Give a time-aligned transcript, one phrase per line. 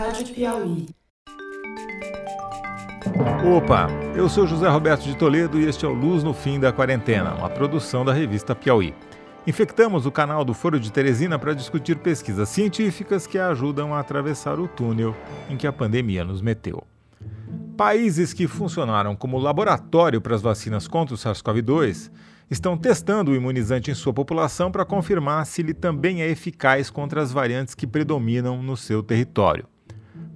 [0.00, 0.88] Rádio Piauí.
[3.54, 6.72] Opa, eu sou José Roberto de Toledo e este é o Luz no Fim da
[6.72, 8.94] Quarentena, uma produção da revista Piauí.
[9.46, 14.58] Infectamos o canal do Foro de Teresina para discutir pesquisas científicas que ajudam a atravessar
[14.58, 15.14] o túnel
[15.50, 16.82] em que a pandemia nos meteu.
[17.76, 22.10] Países que funcionaram como laboratório para as vacinas contra o SARS-CoV-2
[22.50, 27.20] estão testando o imunizante em sua população para confirmar se ele também é eficaz contra
[27.20, 29.68] as variantes que predominam no seu território.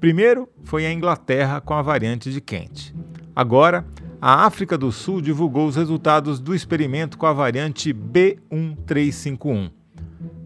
[0.01, 2.95] Primeiro foi a Inglaterra com a variante de Kent.
[3.35, 3.87] Agora,
[4.21, 9.71] a África do Sul divulgou os resultados do experimento com a variante B1351.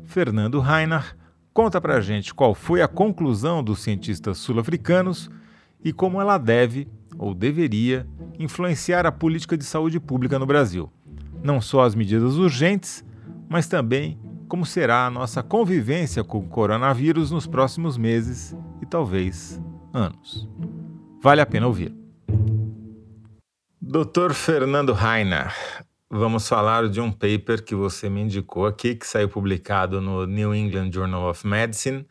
[0.04, 1.14] Fernando Reinach
[1.52, 5.30] conta pra gente qual foi a conclusão dos cientistas sul-africanos
[5.84, 8.06] e como ela deve, ou deveria,
[8.38, 10.90] influenciar a política de saúde pública no Brasil.
[11.42, 13.04] Não só as medidas urgentes,
[13.48, 14.18] mas também
[14.48, 19.60] como será a nossa convivência com o coronavírus nos próximos meses e talvez
[19.92, 20.48] anos.
[21.22, 21.94] Vale a pena ouvir.
[23.80, 24.32] Dr.
[24.32, 25.52] Fernando Rainer,
[26.10, 30.54] vamos falar de um paper que você me indicou aqui, que saiu publicado no New
[30.54, 32.06] England Journal of Medicine,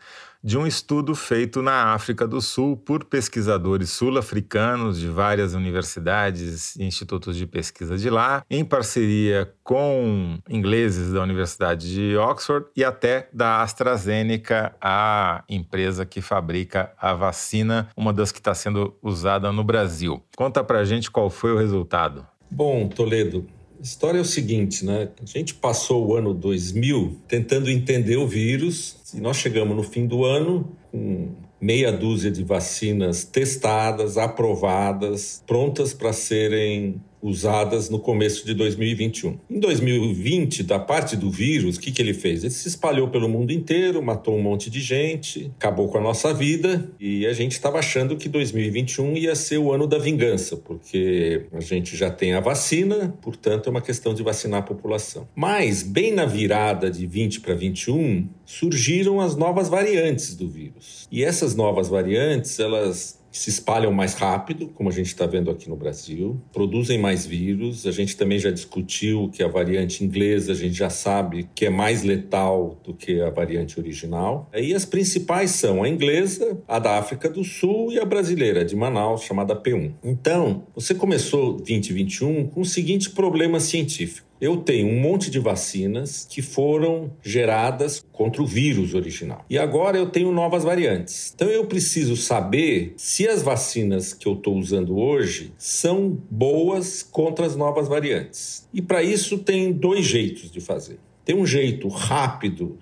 [0.48, 6.86] de um estudo feito na África do Sul por pesquisadores sul-africanos de várias universidades e
[6.86, 13.28] institutos de pesquisa de lá, em parceria com ingleses da Universidade de Oxford e até
[13.34, 19.66] da AstraZeneca, a empresa que fabrica a vacina, uma das que está sendo usada no
[19.66, 20.24] Brasil.
[20.38, 22.26] Conta pra gente qual foi o resultado.
[22.50, 23.46] Bom, Toledo,
[23.80, 25.10] a história é o seguinte, né?
[25.22, 30.08] A gente passou o ano 2000 tentando entender o vírus e nós chegamos no fim
[30.08, 38.46] do ano com meia dúzia de vacinas testadas, aprovadas, prontas para serem usadas no começo
[38.46, 39.38] de 2021.
[39.50, 42.44] Em 2020, da parte do vírus, o que, que ele fez?
[42.44, 46.34] Ele se espalhou pelo mundo inteiro, matou um monte de gente, acabou com a nossa
[46.34, 51.46] vida e a gente estava achando que 2021 ia ser o ano da vingança, porque
[51.54, 55.28] a gente já tem a vacina, portanto é uma questão de vacinar a população.
[55.36, 61.08] Mas, bem na virada de 20 para 21, surgiram as novas variantes do vírus.
[61.12, 65.70] E essas novas variantes, elas se espalham mais rápido, como a gente está vendo aqui
[65.70, 67.86] no Brasil, produzem mais vírus.
[67.86, 71.70] A gente também já discutiu que a variante inglesa a gente já sabe que é
[71.70, 74.50] mais letal do que a variante original.
[74.54, 78.76] E as principais são a inglesa, a da África do Sul e a brasileira, de
[78.76, 79.94] Manaus, chamada P1.
[80.04, 86.28] Então, você começou 2021 com o seguinte problema científico eu tenho um monte de vacinas
[86.30, 89.46] que foram geradas contra o vírus original.
[89.50, 91.34] E agora eu tenho novas variantes.
[91.36, 97.46] Então eu preciso saber se as vacinas que eu estou usando hoje são boas contra
[97.46, 98.68] as novas variantes.
[98.74, 101.00] E para isso tem dois jeitos de fazer.
[101.26, 102.78] Tem um jeito rápido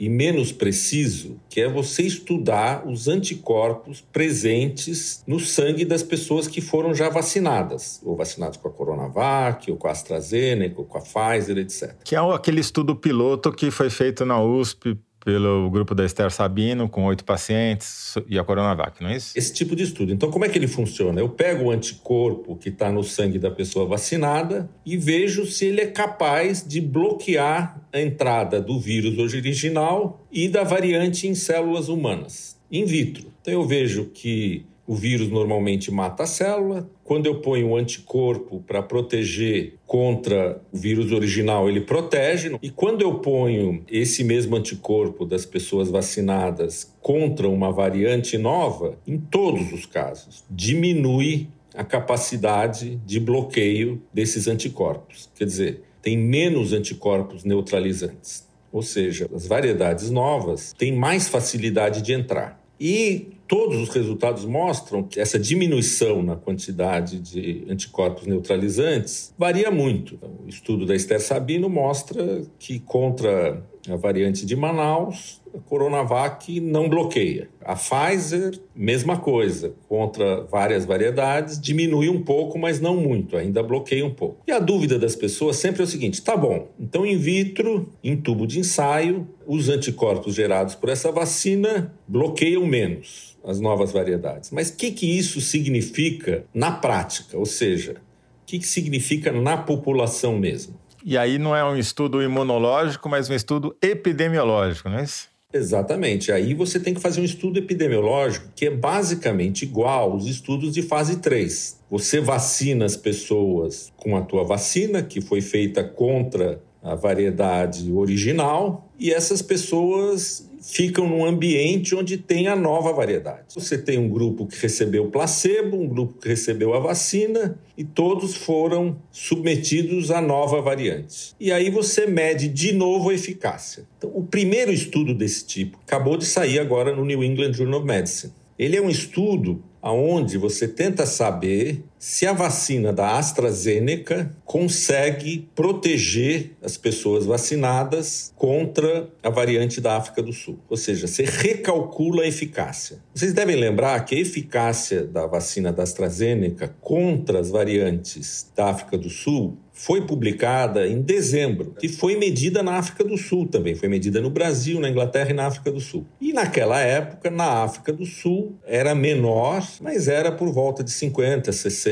[0.00, 6.62] e menos preciso, que é você estudar os anticorpos presentes no sangue das pessoas que
[6.62, 11.02] foram já vacinadas, ou vacinadas com a Coronavac, ou com a AstraZeneca, ou com a
[11.02, 11.94] Pfizer, etc.
[12.02, 16.88] Que é aquele estudo piloto que foi feito na USP pelo grupo da Esther Sabino,
[16.88, 19.32] com oito pacientes, e a Coronavac, não é isso?
[19.36, 20.12] Esse tipo de estudo.
[20.12, 21.20] Então, como é que ele funciona?
[21.20, 25.82] Eu pego o anticorpo que está no sangue da pessoa vacinada e vejo se ele
[25.82, 32.56] é capaz de bloquear a entrada do vírus original e da variante em células humanas,
[32.70, 33.30] in vitro.
[33.42, 36.90] Então, eu vejo que o vírus normalmente mata a célula.
[37.04, 42.58] Quando eu ponho um anticorpo para proteger contra o vírus original, ele protege.
[42.60, 49.16] E quando eu ponho esse mesmo anticorpo das pessoas vacinadas contra uma variante nova, em
[49.16, 55.30] todos os casos, diminui a capacidade de bloqueio desses anticorpos.
[55.36, 58.44] Quer dizer, tem menos anticorpos neutralizantes.
[58.72, 62.59] Ou seja, as variedades novas têm mais facilidade de entrar.
[62.80, 70.18] E todos os resultados mostram que essa diminuição na quantidade de anticorpos neutralizantes varia muito.
[70.42, 77.48] O estudo da Esther Sabino mostra que contra a variante de Manaus, Coronavac não bloqueia.
[77.64, 84.04] A Pfizer, mesma coisa, contra várias variedades, diminui um pouco, mas não muito, ainda bloqueia
[84.04, 84.42] um pouco.
[84.46, 88.16] E a dúvida das pessoas sempre é o seguinte: tá bom, então in vitro, em
[88.16, 94.50] tubo de ensaio, os anticorpos gerados por essa vacina bloqueiam menos as novas variedades.
[94.50, 97.38] Mas o que, que isso significa na prática?
[97.38, 100.78] Ou seja, o que, que significa na população mesmo?
[101.04, 105.29] E aí não é um estudo imunológico, mas um estudo epidemiológico, não é isso?
[105.52, 106.30] Exatamente.
[106.30, 110.82] Aí você tem que fazer um estudo epidemiológico que é basicamente igual aos estudos de
[110.82, 111.80] fase 3.
[111.90, 118.89] Você vacina as pessoas com a tua vacina, que foi feita contra a variedade original,
[119.00, 123.46] e essas pessoas ficam num ambiente onde tem a nova variedade.
[123.54, 128.36] Você tem um grupo que recebeu placebo, um grupo que recebeu a vacina e todos
[128.36, 131.34] foram submetidos à nova variante.
[131.40, 133.84] E aí você mede de novo a eficácia.
[133.96, 137.86] Então, o primeiro estudo desse tipo acabou de sair agora no New England Journal of
[137.86, 138.34] Medicine.
[138.58, 146.52] Ele é um estudo aonde você tenta saber se a vacina da AstraZeneca consegue proteger
[146.62, 150.58] as pessoas vacinadas contra a variante da África do Sul.
[150.66, 153.00] Ou seja, você recalcula a eficácia.
[153.14, 158.96] Vocês devem lembrar que a eficácia da vacina da AstraZeneca contra as variantes da África
[158.96, 163.74] do Sul foi publicada em dezembro e foi medida na África do Sul também.
[163.74, 166.06] Foi medida no Brasil, na Inglaterra e na África do Sul.
[166.20, 171.50] E naquela época, na África do Sul, era menor, mas era por volta de 50,
[171.50, 171.89] 60,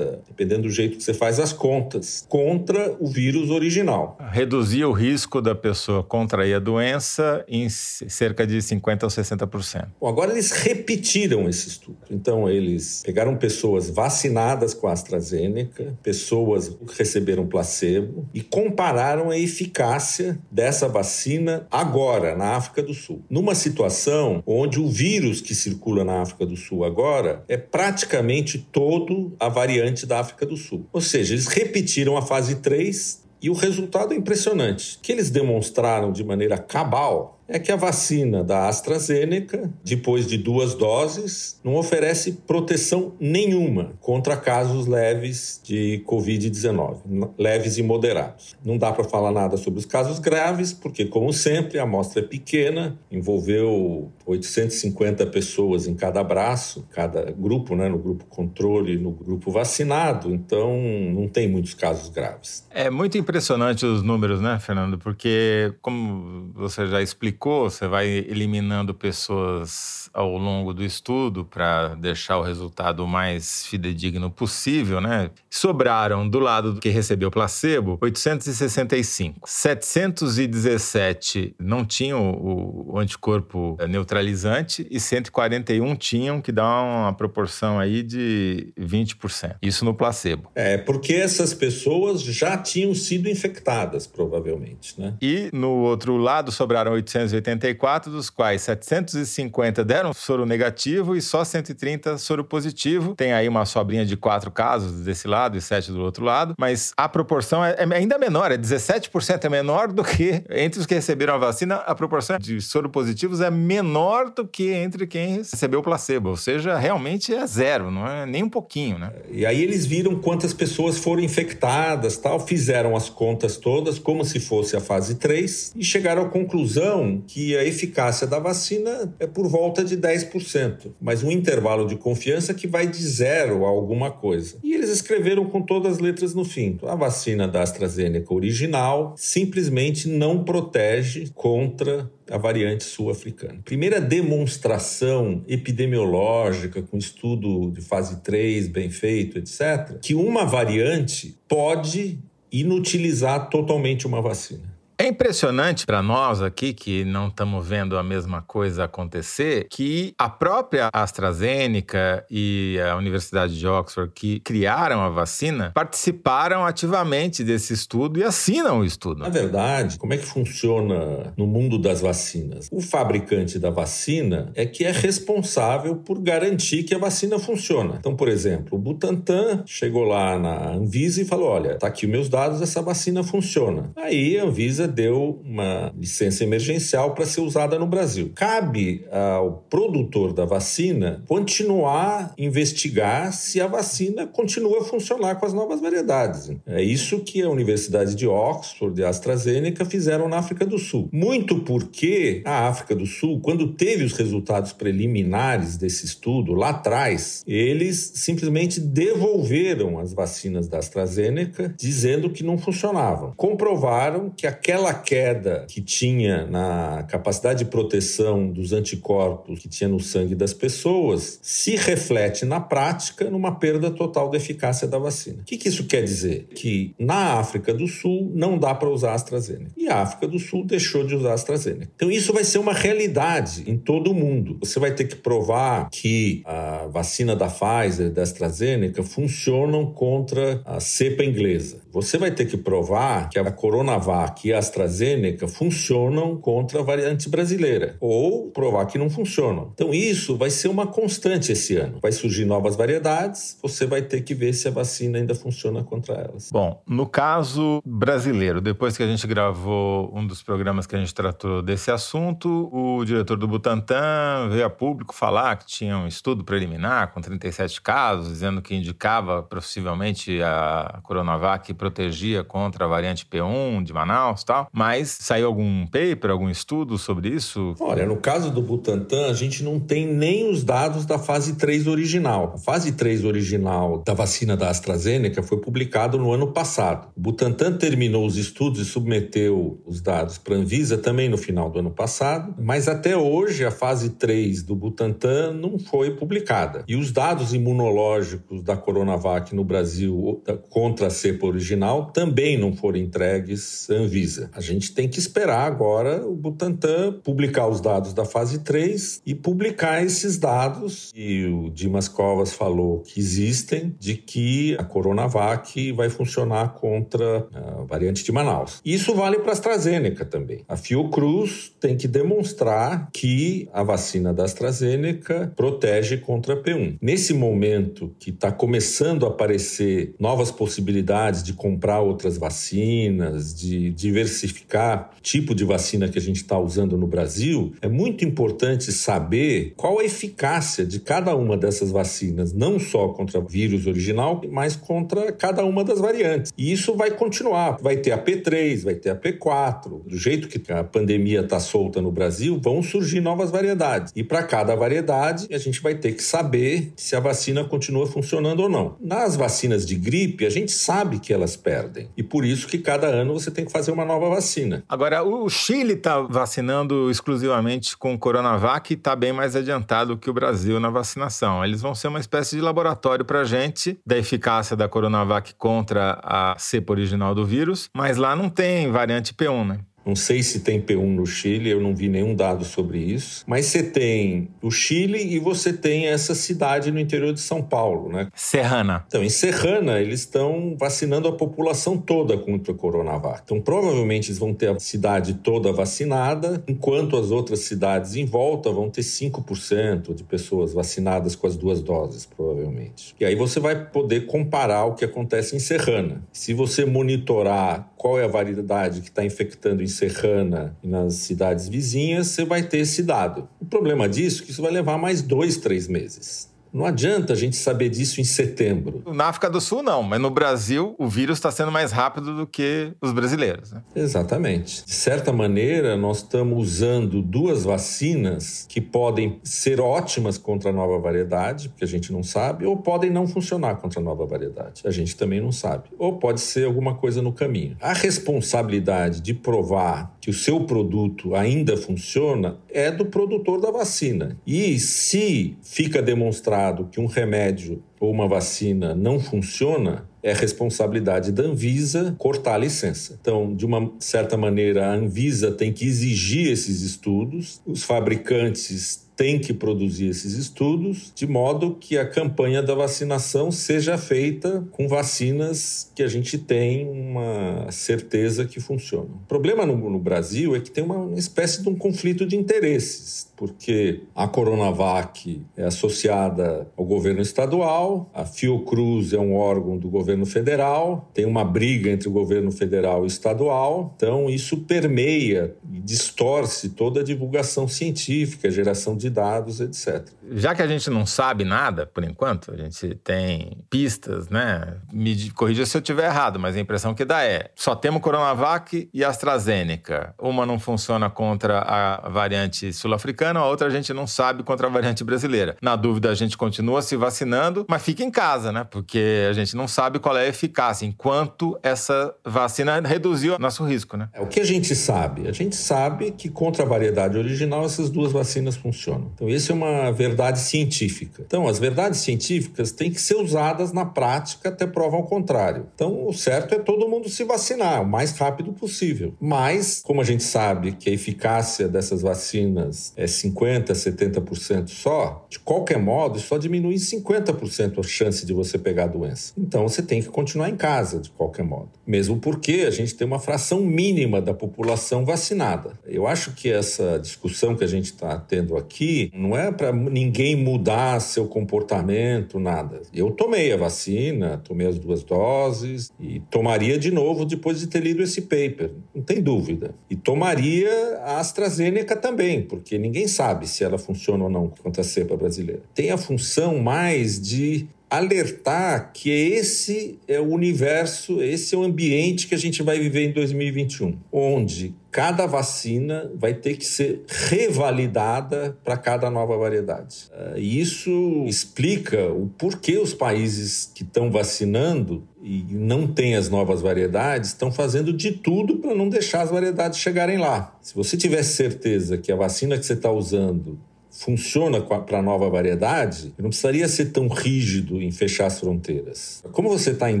[0.26, 4.18] dependendo do jeito que você faz as contas, contra o vírus original.
[4.30, 9.86] Reduzia o risco da pessoa contrair a doença em cerca de 50 ou 60%.
[10.00, 11.98] Bom, agora eles repetiram esse estudo.
[12.10, 19.38] Então, eles pegaram pessoas vacinadas com a AstraZeneca, pessoas que receberam placebo e compararam a
[19.38, 23.22] eficácia dessa vacina agora, na África do Sul.
[23.28, 29.34] Numa situação onde o vírus que circula na África do Sul agora é praticamente todo
[29.38, 30.86] a variante da África do Sul.
[30.92, 34.98] Ou seja, eles repetiram a fase 3 e o resultado é impressionante.
[35.02, 40.74] Que eles demonstraram de maneira cabal é que a vacina da AstraZeneca, depois de duas
[40.74, 48.56] doses, não oferece proteção nenhuma contra casos leves de Covid-19, leves e moderados.
[48.64, 52.26] Não dá para falar nada sobre os casos graves, porque, como sempre, a amostra é
[52.26, 59.10] pequena, envolveu 850 pessoas em cada braço, cada grupo, né, no grupo controle e no
[59.10, 60.76] grupo vacinado, então
[61.12, 62.66] não tem muitos casos graves.
[62.70, 64.98] É muito impressionante os números, né, Fernando?
[64.98, 71.96] Porque, como você já explicou, explicou, você vai eliminando pessoas ao longo do estudo para
[71.96, 75.32] deixar o resultado o mais fidedigno possível, né?
[75.50, 79.40] Sobraram do lado do que recebeu placebo 865.
[79.44, 88.72] 717 não tinham o, anticorpo neutralizante e 141 tinham, que dá uma proporção aí de
[88.78, 89.56] 20%.
[89.60, 90.48] Isso no placebo.
[90.54, 95.14] É, porque essas pessoas já tinham sido infectadas, provavelmente, né?
[95.20, 101.44] E no outro lado sobraram 800 284, dos quais 750 deram soro negativo e só
[101.44, 103.14] 130 soro positivo.
[103.14, 106.92] Tem aí uma sobrinha de quatro casos desse lado e sete do outro lado, mas
[106.96, 110.94] a proporção é, é ainda menor, é 17% é menor do que entre os que
[110.94, 115.80] receberam a vacina, a proporção de soro positivos é menor do que entre quem recebeu
[115.80, 119.10] o placebo, ou seja, realmente é zero, não é nem um pouquinho, né?
[119.30, 124.40] E aí eles viram quantas pessoas foram infectadas, tal, fizeram as contas todas como se
[124.40, 129.48] fosse a fase 3 e chegaram à conclusão que a eficácia da vacina é por
[129.48, 134.58] volta de 10%, mas um intervalo de confiança que vai de zero a alguma coisa.
[134.62, 136.78] E eles escreveram com todas as letras no fim.
[136.82, 143.60] A vacina da AstraZeneca original simplesmente não protege contra a variante sul-africana.
[143.64, 152.18] Primeira demonstração epidemiológica com estudo de fase 3 bem feito, etc, que uma variante pode
[152.50, 154.73] inutilizar totalmente uma vacina.
[154.96, 160.28] É impressionante para nós aqui, que não estamos vendo a mesma coisa acontecer, que a
[160.28, 168.20] própria AstraZeneca e a Universidade de Oxford, que criaram a vacina, participaram ativamente desse estudo
[168.20, 169.22] e assinam o estudo.
[169.22, 172.68] Na verdade, como é que funciona no mundo das vacinas?
[172.70, 177.96] O fabricante da vacina é que é responsável por garantir que a vacina funciona.
[177.98, 182.28] Então, por exemplo, o Butantan chegou lá na Anvisa e falou: olha, tá aqui meus
[182.28, 183.90] dados, essa vacina funciona.
[183.96, 188.32] Aí a Anvisa deu uma licença emergencial para ser usada no Brasil.
[188.34, 195.46] Cabe ao produtor da vacina continuar a investigar se a vacina continua a funcionar com
[195.46, 196.50] as novas variedades.
[196.66, 201.08] É isso que a Universidade de Oxford e a AstraZeneca fizeram na África do Sul.
[201.12, 207.42] Muito porque a África do Sul, quando teve os resultados preliminares desse estudo lá atrás,
[207.46, 213.32] eles simplesmente devolveram as vacinas da AstraZeneca dizendo que não funcionavam.
[213.36, 219.88] Comprovaram que aquela aquela queda que tinha na capacidade de proteção dos anticorpos que tinha
[219.88, 225.42] no sangue das pessoas se reflete na prática numa perda total da eficácia da vacina.
[225.42, 226.48] O que, que isso quer dizer?
[226.54, 229.72] Que na África do Sul não dá para usar AstraZeneca.
[229.76, 231.90] E a África do Sul deixou de usar AstraZeneca.
[231.94, 234.58] Então isso vai ser uma realidade em todo o mundo.
[234.60, 240.60] Você vai ter que provar que a a vacina da Pfizer, da AstraZeneca, funcionam contra
[240.64, 241.83] a cepa inglesa.
[241.94, 247.28] Você vai ter que provar que a Coronavac e a AstraZeneca funcionam contra a variante
[247.28, 249.70] brasileira, ou provar que não funcionam.
[249.74, 252.00] Então, isso vai ser uma constante esse ano.
[252.02, 256.14] Vai surgir novas variedades, você vai ter que ver se a vacina ainda funciona contra
[256.14, 256.50] elas.
[256.50, 261.14] Bom, no caso brasileiro, depois que a gente gravou um dos programas que a gente
[261.14, 266.42] tratou desse assunto, o diretor do Butantan veio a público falar que tinha um estudo
[266.42, 273.84] preliminar com 37 casos, dizendo que indicava possivelmente a Coronavac protegia contra a variante P1
[273.84, 277.74] de Manaus e tal, mas saiu algum paper, algum estudo sobre isso?
[277.78, 281.86] Olha, no caso do Butantan, a gente não tem nem os dados da fase 3
[281.86, 282.54] original.
[282.54, 287.08] A fase 3 original da vacina da AstraZeneca foi publicado no ano passado.
[287.14, 291.68] O Butantan terminou os estudos e submeteu os dados para a Anvisa também no final
[291.68, 296.82] do ano passado, mas até hoje a fase 3 do Butantan não foi publicada.
[296.88, 302.74] E os dados imunológicos da Coronavac no Brasil contra a cepa original original também não
[302.74, 304.50] foram entregues à Anvisa.
[304.54, 309.34] A gente tem que esperar agora o Butantan publicar os dados da fase 3 e
[309.34, 311.10] publicar esses dados.
[311.14, 317.84] E o Dimas Covas falou que existem, de que a Coronavac vai funcionar contra a
[317.84, 318.80] variante de Manaus.
[318.84, 320.64] Isso vale para a AstraZeneca também.
[320.68, 326.98] A Fiocruz tem que demonstrar que a vacina da AstraZeneca protege contra a P1.
[327.00, 335.12] Nesse momento que está começando a aparecer novas possibilidades de comprar outras vacinas, de diversificar
[335.18, 339.72] o tipo de vacina que a gente está usando no Brasil, é muito importante saber
[339.74, 344.76] qual a eficácia de cada uma dessas vacinas, não só contra o vírus original, mas
[344.76, 346.52] contra cada uma das variantes.
[346.58, 347.78] E isso vai continuar.
[347.80, 350.02] Vai ter a P3, vai ter a P4.
[350.06, 354.12] Do jeito que a pandemia está solta no Brasil, vão surgir novas variedades.
[354.14, 358.60] E para cada variedade, a gente vai ter que saber se a vacina continua funcionando
[358.60, 358.96] ou não.
[359.00, 362.08] Nas vacinas de gripe, a gente sabe que elas perdem.
[362.16, 364.84] E por isso que cada ano você tem que fazer uma nova vacina.
[364.88, 370.32] Agora, o Chile está vacinando exclusivamente com Coronavac e está bem mais adiantado que o
[370.34, 371.64] Brasil na vacinação.
[371.64, 376.18] Eles vão ser uma espécie de laboratório para a gente da eficácia da Coronavac contra
[376.22, 379.78] a cepa original do vírus, mas lá não tem variante P1, né?
[380.04, 383.44] Não sei se tem P1 no Chile, eu não vi nenhum dado sobre isso.
[383.46, 388.10] Mas você tem o Chile e você tem essa cidade no interior de São Paulo,
[388.10, 388.28] né?
[388.34, 389.04] Serrana.
[389.06, 393.42] Então, em Serrana, eles estão vacinando a população toda contra o Coronavac.
[393.44, 398.70] Então, provavelmente eles vão ter a cidade toda vacinada, enquanto as outras cidades em volta
[398.70, 403.14] vão ter 5% de pessoas vacinadas com as duas doses, provavelmente.
[403.18, 406.22] E aí você vai poder comparar o que acontece em Serrana.
[406.32, 411.68] Se você monitorar qual é a variedade que está infectando em Serrana e nas cidades
[411.68, 413.48] vizinhas, você vai ter esse dado.
[413.60, 416.53] O problema disso é que isso vai levar mais dois, três meses.
[416.74, 419.00] Não adianta a gente saber disso em setembro.
[419.14, 422.48] Na África do Sul, não, mas no Brasil o vírus está sendo mais rápido do
[422.48, 423.70] que os brasileiros.
[423.70, 423.80] Né?
[423.94, 424.84] Exatamente.
[424.84, 430.98] De certa maneira, nós estamos usando duas vacinas que podem ser ótimas contra a nova
[430.98, 434.82] variedade, porque a gente não sabe, ou podem não funcionar contra a nova variedade.
[434.84, 435.90] A gente também não sabe.
[435.96, 437.76] Ou pode ser alguma coisa no caminho.
[437.80, 444.36] A responsabilidade de provar que o seu produto ainda funciona é do produtor da vacina.
[444.44, 451.42] E se fica demonstrado que um remédio ou uma vacina não funciona, é responsabilidade da
[451.42, 453.18] Anvisa cortar a licença.
[453.20, 459.38] Então, de uma certa maneira, a Anvisa tem que exigir esses estudos, os fabricantes tem
[459.38, 465.90] que produzir esses estudos de modo que a campanha da vacinação seja feita com vacinas
[465.94, 469.20] que a gente tem uma certeza que funcionam.
[469.24, 473.30] O problema no, no Brasil é que tem uma espécie de um conflito de interesses,
[473.36, 480.26] porque a Coronavac é associada ao governo estadual, a Fiocruz é um órgão do governo
[480.26, 486.70] federal, tem uma briga entre o governo federal e estadual, então isso permeia e distorce
[486.70, 490.08] toda a divulgação científica, a geração de de dados, etc.
[490.32, 494.78] Já que a gente não sabe nada, por enquanto, a gente tem pistas, né?
[494.90, 498.88] Me corrija se eu estiver errado, mas a impressão que dá é: só temos Coronavac
[498.92, 500.14] e AstraZeneca.
[500.18, 504.70] Uma não funciona contra a variante sul-africana, a outra a gente não sabe contra a
[504.70, 505.56] variante brasileira.
[505.60, 508.64] Na dúvida, a gente continua se vacinando, mas fica em casa, né?
[508.64, 513.96] Porque a gente não sabe qual é a eficácia, enquanto essa vacina reduziu nosso risco,
[513.96, 514.08] né?
[514.14, 515.28] É o que a gente sabe.
[515.28, 519.10] A gente sabe que contra a variedade original essas duas vacinas funcionam funcionam.
[519.14, 521.22] Então, isso é uma verdade científica.
[521.26, 525.66] Então, as verdades científicas têm que ser usadas na prática até prova ao contrário.
[525.74, 529.14] Então, o certo é todo mundo se vacinar o mais rápido possível.
[529.20, 535.38] Mas, como a gente sabe que a eficácia dessas vacinas é 50%, 70% só, de
[535.38, 539.32] qualquer modo, isso só diminui em 50% a chance de você pegar a doença.
[539.36, 541.68] Então, você tem que continuar em casa, de qualquer modo.
[541.86, 545.78] Mesmo porque a gente tem uma fração mínima da população vacinada.
[545.86, 548.83] Eu acho que essa discussão que a gente está tendo aqui
[549.14, 552.82] não é para ninguém mudar seu comportamento, nada.
[552.92, 557.80] Eu tomei a vacina, tomei as duas doses e tomaria de novo depois de ter
[557.80, 559.74] lido esse paper, não tem dúvida.
[559.88, 560.70] E tomaria
[561.04, 565.62] a AstraZeneca também, porque ninguém sabe se ela funciona ou não contra a cepa brasileira.
[565.74, 572.26] Tem a função mais de alertar que esse é o universo, esse é o ambiente
[572.26, 578.56] que a gente vai viver em 2021, onde cada vacina vai ter que ser revalidada
[578.62, 580.08] para cada nova variedade.
[580.12, 586.60] Uh, isso explica o porquê os países que estão vacinando e não têm as novas
[586.62, 590.56] variedades estão fazendo de tudo para não deixar as variedades chegarem lá.
[590.62, 593.58] Se você tivesse certeza que a vacina que você está usando
[593.94, 599.22] funciona para a nova variedade, não precisaria ser tão rígido em fechar as fronteiras.
[599.32, 600.00] Como você está em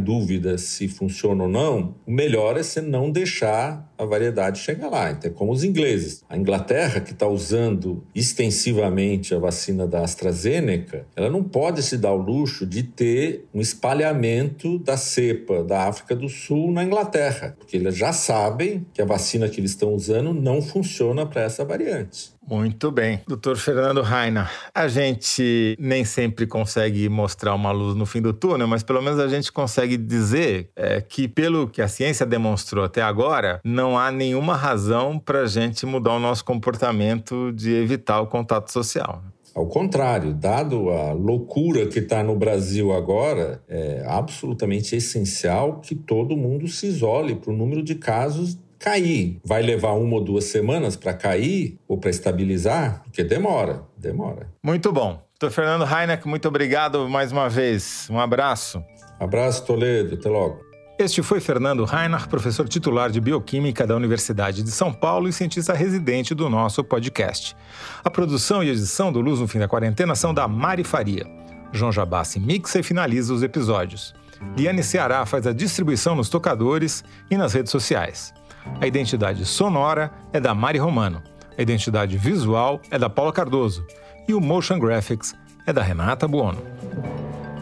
[0.00, 5.12] dúvida se funciona ou não, o melhor é você não deixar a variedade chegar lá.
[5.12, 6.24] Então, é como os ingleses.
[6.28, 12.12] A Inglaterra, que está usando extensivamente a vacina da AstraZeneca, ela não pode se dar
[12.12, 17.76] o luxo de ter um espalhamento da cepa da África do Sul na Inglaterra, porque
[17.76, 22.33] eles já sabem que a vacina que eles estão usando não funciona para essa variante.
[22.48, 23.20] Muito bem.
[23.26, 28.68] Doutor Fernando Rainer, a gente nem sempre consegue mostrar uma luz no fim do túnel,
[28.68, 33.02] mas pelo menos a gente consegue dizer é, que, pelo que a ciência demonstrou até
[33.02, 38.26] agora, não há nenhuma razão para a gente mudar o nosso comportamento de evitar o
[38.26, 39.22] contato social.
[39.54, 46.36] Ao contrário, dado a loucura que está no Brasil agora, é absolutamente essencial que todo
[46.36, 49.40] mundo se isole para o número de casos cair.
[49.42, 53.02] Vai levar uma ou duas semanas para cair ou para estabilizar?
[53.04, 54.50] Porque demora, demora.
[54.62, 55.22] Muito bom.
[55.40, 58.06] Doutor Fernando Heineck, muito obrigado mais uma vez.
[58.10, 58.84] Um abraço.
[59.18, 60.16] Abraço, Toledo.
[60.16, 60.62] Até logo.
[60.98, 65.72] Este foi Fernando Reinhardt, professor titular de Bioquímica da Universidade de São Paulo e cientista
[65.72, 67.56] residente do nosso podcast.
[68.04, 71.26] A produção e edição do Luz no Fim da Quarentena são da Mari Faria.
[71.72, 74.14] João Jabassi mixa e finaliza os episódios.
[74.56, 78.32] Liane Ceará faz a distribuição nos tocadores e nas redes sociais.
[78.80, 81.22] A identidade sonora é da Mari Romano.
[81.56, 83.86] A identidade visual é da Paula Cardoso.
[84.28, 85.34] E o Motion Graphics
[85.66, 86.62] é da Renata Buono.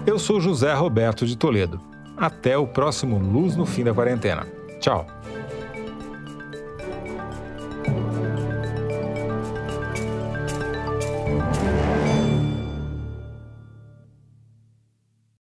[0.06, 1.80] Eu sou José Roberto de Toledo.
[2.16, 4.46] Até o próximo Luz no Fim da Quarentena.
[4.80, 5.06] Tchau!